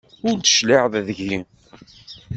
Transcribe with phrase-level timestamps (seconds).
[0.27, 1.37] Ur d-tecliɛ deg-i.